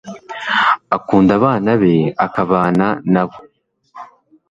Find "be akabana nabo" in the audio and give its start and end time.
1.81-3.37